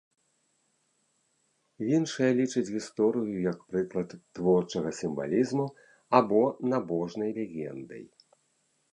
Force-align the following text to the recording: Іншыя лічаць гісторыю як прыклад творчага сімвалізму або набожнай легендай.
Іншыя 1.97 2.29
лічаць 2.39 2.71
гісторыю 2.77 3.35
як 3.51 3.59
прыклад 3.73 4.15
творчага 4.39 4.89
сімвалізму 5.01 5.67
або 6.21 6.41
набожнай 6.73 7.31
легендай. 7.37 8.03